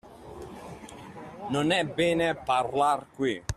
Non 1.51 1.69
è 1.69 1.83
bene 1.85 2.33
parlar 2.33 3.05
qui. 3.13 3.33